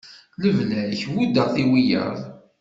Lebla-k 0.41 1.01
buddeɣ-t 1.13 1.55
i 1.63 1.65
wiyyaḍ. 1.69 2.17